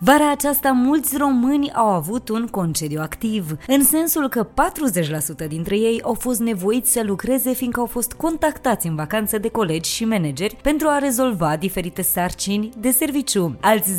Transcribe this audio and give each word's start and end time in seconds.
Vara 0.00 0.30
aceasta 0.30 0.70
mulți 0.70 1.16
români 1.16 1.72
au 1.72 1.86
avut 1.86 2.28
un 2.28 2.46
concediu 2.46 3.00
activ, 3.00 3.56
în 3.66 3.84
sensul 3.84 4.28
că 4.28 4.46
40% 5.44 5.48
dintre 5.48 5.76
ei 5.76 6.00
au 6.02 6.14
fost 6.14 6.40
nevoiți 6.40 6.92
să 6.92 7.02
lucreze 7.04 7.52
fiindcă 7.52 7.80
au 7.80 7.86
fost 7.86 8.12
contactați 8.12 8.86
în 8.86 8.94
vacanță 8.94 9.38
de 9.38 9.48
colegi 9.48 9.90
și 9.90 10.04
manageri 10.04 10.56
pentru 10.62 10.88
a 10.88 10.98
rezolva 10.98 11.56
diferite 11.56 12.02
sarcini 12.02 12.70
de 12.78 12.90
serviciu. 12.90 13.56
Alți 13.60 13.90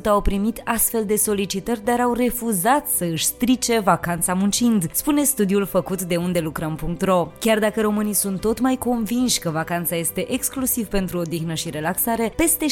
10% 0.00 0.02
au 0.04 0.20
primit 0.20 0.60
astfel 0.64 1.04
de 1.04 1.16
solicitări, 1.16 1.84
dar 1.84 2.00
au 2.00 2.12
refuzat 2.12 2.86
să 2.88 3.04
își 3.04 3.24
strice 3.24 3.78
vacanța 3.78 4.34
muncind, 4.34 4.90
spune 4.92 5.22
studiul 5.22 5.66
făcut 5.66 6.02
de 6.02 6.16
undelucrăm.ro. 6.16 7.28
Chiar 7.38 7.58
dacă 7.58 7.80
românii 7.80 8.14
sunt 8.14 8.40
tot 8.40 8.60
mai 8.60 8.76
convinși 8.76 9.38
că 9.38 9.50
vacanța 9.50 9.96
este 9.96 10.32
exclusiv 10.32 10.86
pentru 10.86 11.18
odihnă 11.18 11.54
și 11.54 11.70
relaxare, 11.70 12.32
peste 12.36 12.66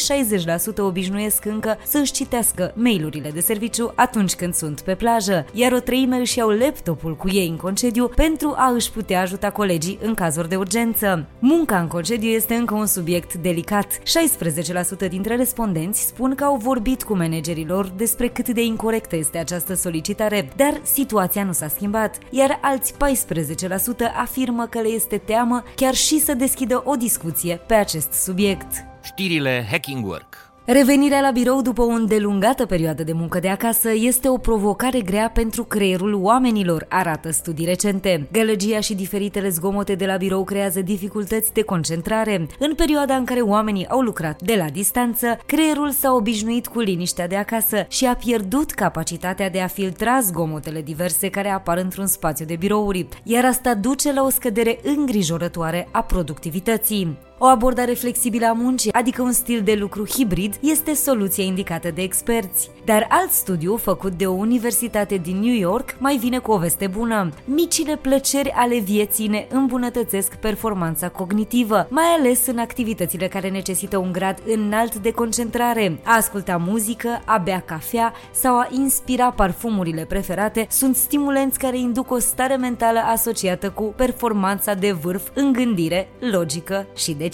60% 0.73 0.77
obișnuiesc 0.79 1.45
încă 1.45 1.79
să 1.87 1.99
își 1.99 2.13
citească 2.13 2.68
mailurile 2.75 3.31
de 3.31 3.41
serviciu 3.41 3.93
atunci 3.95 4.35
când 4.35 4.55
sunt 4.55 4.81
pe 4.81 4.95
plajă, 4.95 5.47
iar 5.53 5.73
o 5.73 5.79
treime 5.79 6.17
își 6.17 6.39
iau 6.39 6.49
laptopul 6.49 7.17
cu 7.17 7.29
ei 7.31 7.49
în 7.49 7.57
concediu 7.57 8.09
pentru 8.09 8.55
a 8.57 8.71
își 8.71 8.91
putea 8.91 9.21
ajuta 9.21 9.51
colegii 9.51 9.99
în 10.03 10.15
cazuri 10.15 10.49
de 10.49 10.57
urgență. 10.57 11.27
Munca 11.39 11.79
în 11.79 11.87
concediu 11.87 12.29
este 12.29 12.55
încă 12.55 12.75
un 12.75 12.87
subiect 12.87 13.35
delicat. 13.35 13.99
16% 15.07 15.09
dintre 15.09 15.37
respondenți 15.37 16.07
spun 16.07 16.35
că 16.35 16.45
au 16.45 16.57
vorbit 16.57 17.03
cu 17.03 17.17
managerilor 17.17 17.93
despre 17.97 18.29
cât 18.29 18.49
de 18.49 18.65
incorrectă 18.65 19.17
este 19.17 19.39
această 19.39 19.75
solicitare, 19.75 20.53
dar 20.57 20.81
situația 20.83 21.45
nu 21.45 21.53
s-a 21.53 21.69
schimbat, 21.69 22.19
iar 22.31 22.59
alți 22.63 22.93
14% 22.93 22.97
afirmă 24.17 24.67
că 24.67 24.81
le 24.81 24.89
este 24.89 25.17
teamă 25.17 25.63
chiar 25.75 25.95
și 25.95 26.19
să 26.21 26.35
deschidă 26.35 26.83
o 26.85 26.95
discuție 26.95 27.61
pe 27.67 27.75
acest 27.75 28.13
subiect. 28.13 28.85
Știrile 29.03 29.67
Hacking 29.71 30.07
Work 30.07 30.48
Revenirea 30.71 31.21
la 31.21 31.31
birou 31.31 31.63
după 31.63 31.83
o 31.83 31.89
îndelungată 31.89 32.67
perioadă 32.67 33.03
de 33.03 33.13
muncă 33.13 33.39
de 33.39 33.49
acasă 33.49 33.91
este 33.95 34.29
o 34.29 34.37
provocare 34.37 35.01
grea 35.01 35.31
pentru 35.35 35.65
creierul 35.65 36.15
oamenilor, 36.15 36.87
arată 36.89 37.31
studii 37.31 37.65
recente. 37.65 38.29
Gălăgia 38.33 38.81
și 38.81 38.95
diferitele 38.95 39.49
zgomote 39.49 39.95
de 39.95 40.07
la 40.07 40.17
birou 40.17 40.45
creează 40.45 40.81
dificultăți 40.81 41.53
de 41.53 41.63
concentrare. 41.63 42.47
În 42.59 42.75
perioada 42.75 43.15
în 43.15 43.25
care 43.25 43.41
oamenii 43.41 43.89
au 43.89 44.01
lucrat 44.01 44.43
de 44.43 44.55
la 44.55 44.65
distanță, 44.65 45.39
creierul 45.47 45.91
s-a 45.91 46.13
obișnuit 46.13 46.67
cu 46.67 46.81
liniștea 46.81 47.29
de 47.29 47.37
acasă 47.37 47.87
și 47.89 48.07
a 48.07 48.15
pierdut 48.15 48.71
capacitatea 48.71 49.51
de 49.51 49.61
a 49.61 49.67
filtra 49.67 50.21
zgomotele 50.21 50.83
diverse 50.83 51.29
care 51.29 51.49
apar 51.49 51.79
într-un 51.79 52.07
spațiu 52.07 52.45
de 52.45 52.57
birouri, 52.57 53.09
iar 53.23 53.45
asta 53.45 53.75
duce 53.75 54.13
la 54.13 54.23
o 54.23 54.31
scădere 54.31 54.79
îngrijorătoare 54.83 55.89
a 55.91 56.03
productivității. 56.03 57.27
O 57.41 57.47
abordare 57.47 57.93
flexibilă 57.93 58.47
a 58.47 58.53
muncii, 58.53 58.93
adică 58.93 59.23
un 59.23 59.33
stil 59.33 59.61
de 59.63 59.75
lucru 59.75 60.07
hibrid, 60.07 60.55
este 60.61 60.95
soluția 60.95 61.45
indicată 61.45 61.91
de 61.91 62.03
experți. 62.03 62.71
Dar 62.85 63.07
alt 63.11 63.31
studiu 63.31 63.77
făcut 63.77 64.13
de 64.13 64.27
o 64.27 64.33
universitate 64.33 65.17
din 65.17 65.37
New 65.37 65.55
York 65.55 65.97
mai 65.99 66.17
vine 66.17 66.39
cu 66.39 66.51
o 66.51 66.59
veste 66.59 66.87
bună. 66.87 67.31
Micile 67.45 67.97
plăceri 67.97 68.51
ale 68.51 68.79
vieții 68.79 69.27
ne 69.27 69.47
îmbunătățesc 69.51 70.35
performanța 70.35 71.09
cognitivă, 71.09 71.87
mai 71.91 72.05
ales 72.19 72.47
în 72.47 72.59
activitățile 72.59 73.29
care 73.29 73.49
necesită 73.49 73.99
un 73.99 74.13
grad 74.13 74.39
înalt 74.47 74.95
de 74.95 75.11
concentrare. 75.11 76.01
A 76.05 76.17
asculta 76.17 76.57
muzică, 76.57 77.21
a 77.25 77.39
bea 77.39 77.61
cafea 77.61 78.13
sau 78.33 78.59
a 78.59 78.69
inspira 78.71 79.31
parfumurile 79.31 80.05
preferate 80.05 80.67
sunt 80.71 80.97
stimulenți 80.97 81.59
care 81.59 81.79
induc 81.79 82.11
o 82.11 82.19
stare 82.19 82.57
mentală 82.57 82.99
asociată 82.99 83.71
cu 83.71 83.83
performanța 83.83 84.75
de 84.75 84.93
vârf 84.93 85.29
în 85.35 85.53
gândire, 85.53 86.09
logică 86.31 86.87
și 86.97 87.13
de 87.13 87.28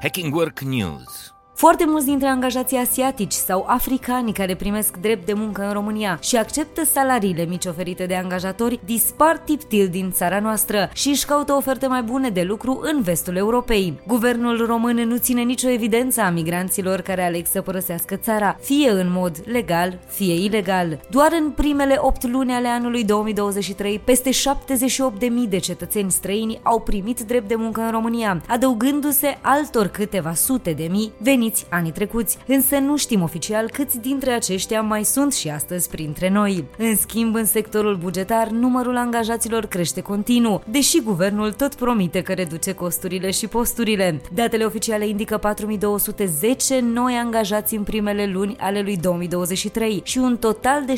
Hacking 0.00 0.32
Work 0.32 0.62
News 0.62 1.33
foarte 1.54 1.84
mulți 1.86 2.06
dintre 2.06 2.26
angajații 2.26 2.76
asiatici 2.76 3.32
sau 3.32 3.64
africani 3.68 4.32
care 4.32 4.54
primesc 4.54 4.96
drept 4.96 5.26
de 5.26 5.32
muncă 5.32 5.66
în 5.66 5.72
România 5.72 6.18
și 6.22 6.36
acceptă 6.36 6.84
salariile 6.84 7.44
mici 7.44 7.64
oferite 7.64 8.06
de 8.06 8.14
angajatori 8.14 8.80
dispar 8.84 9.38
tiptil 9.38 9.88
din 9.88 10.10
țara 10.12 10.40
noastră 10.40 10.90
și 10.92 11.08
își 11.08 11.26
caută 11.26 11.52
oferte 11.52 11.86
mai 11.86 12.02
bune 12.02 12.28
de 12.28 12.42
lucru 12.42 12.80
în 12.82 13.02
vestul 13.02 13.36
Europei. 13.36 14.00
Guvernul 14.06 14.66
român 14.66 14.96
nu 14.96 15.16
ține 15.16 15.42
nicio 15.42 15.68
evidență 15.68 16.20
a 16.20 16.30
migranților 16.30 17.00
care 17.00 17.24
aleg 17.24 17.46
să 17.46 17.60
părăsească 17.60 18.16
țara, 18.16 18.56
fie 18.60 18.90
în 18.90 19.06
mod 19.10 19.36
legal, 19.44 19.98
fie 20.06 20.34
ilegal. 20.44 21.00
Doar 21.10 21.30
în 21.40 21.50
primele 21.50 21.96
8 21.98 22.26
luni 22.26 22.52
ale 22.52 22.68
anului 22.68 23.04
2023, 23.04 24.00
peste 24.04 24.30
78.000 24.30 25.48
de 25.48 25.58
cetățeni 25.58 26.10
străini 26.10 26.60
au 26.62 26.80
primit 26.80 27.20
drept 27.20 27.48
de 27.48 27.54
muncă 27.54 27.80
în 27.80 27.90
România, 27.90 28.42
adăugându-se 28.48 29.38
altor 29.40 29.86
câteva 29.86 30.34
sute 30.34 30.72
de 30.72 30.86
mii 30.90 31.12
veniți 31.18 31.42
veniți 31.44 31.66
anii 31.70 31.92
trecuți, 31.92 32.38
însă 32.46 32.78
nu 32.78 32.96
știm 32.96 33.22
oficial 33.22 33.70
câți 33.70 34.00
dintre 34.00 34.30
aceștia 34.30 34.82
mai 34.82 35.04
sunt 35.04 35.32
și 35.34 35.48
astăzi 35.48 35.88
printre 35.88 36.28
noi. 36.28 36.64
În 36.78 36.96
schimb, 36.96 37.34
în 37.34 37.44
sectorul 37.44 37.96
bugetar, 37.96 38.48
numărul 38.48 38.96
angajaților 38.96 39.66
crește 39.66 40.00
continuu, 40.00 40.62
deși 40.70 41.00
guvernul 41.00 41.52
tot 41.52 41.74
promite 41.74 42.22
că 42.22 42.32
reduce 42.32 42.74
costurile 42.74 43.30
și 43.30 43.46
posturile. 43.46 44.20
Datele 44.34 44.64
oficiale 44.64 45.08
indică 45.08 45.36
4210 45.38 46.80
noi 46.80 47.14
angajați 47.14 47.74
în 47.74 47.82
primele 47.82 48.26
luni 48.26 48.56
ale 48.58 48.80
lui 48.80 48.96
2023 48.96 50.00
și 50.04 50.18
un 50.18 50.36
total 50.36 50.84
de 50.84 50.94